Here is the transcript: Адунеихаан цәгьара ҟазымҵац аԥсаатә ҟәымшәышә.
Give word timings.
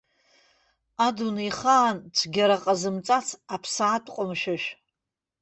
Адунеихаан 1.05 1.97
цәгьара 2.17 2.57
ҟазымҵац 2.63 3.27
аԥсаатә 3.55 4.09
ҟәымшәышә. 4.15 4.67